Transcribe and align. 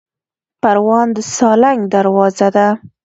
پروان 0.61 1.07
د 1.15 1.17
سالنګ 1.35 1.81
دروازه 1.93 2.47
ده 2.55 2.67